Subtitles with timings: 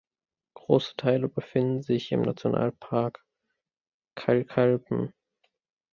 [0.55, 3.23] Große Teile befinden sich im Nationalpark
[4.15, 5.13] Kalkalpen.